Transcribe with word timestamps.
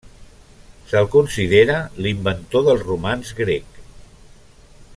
Se'l 0.91 1.09
considera 1.15 1.75
l'inventor 2.05 2.65
del 2.69 2.81
romanç 2.87 3.35
grec. 3.41 3.79